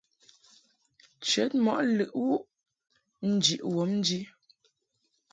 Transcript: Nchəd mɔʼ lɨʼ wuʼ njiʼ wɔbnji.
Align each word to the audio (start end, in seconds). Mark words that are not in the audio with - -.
Nchəd 1.17 1.51
mɔʼ 1.63 1.79
lɨʼ 1.95 2.11
wuʼ 2.25 2.43
njiʼ 3.33 3.61
wɔbnji. 3.73 4.19